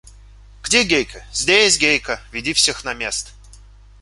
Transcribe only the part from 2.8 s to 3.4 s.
на место.